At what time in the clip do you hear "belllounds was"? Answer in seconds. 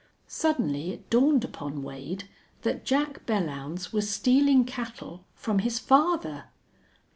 3.27-4.09